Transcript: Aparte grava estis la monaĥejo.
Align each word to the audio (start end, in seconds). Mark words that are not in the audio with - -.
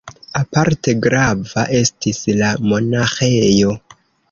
Aparte 0.39 0.95
grava 1.03 1.67
estis 1.81 2.23
la 2.41 2.51
monaĥejo. 2.73 3.79